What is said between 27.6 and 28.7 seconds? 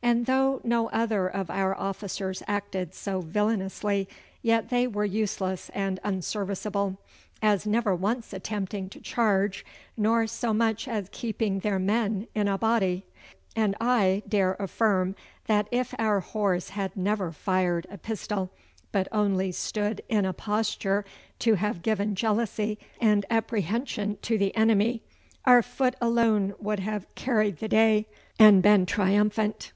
day and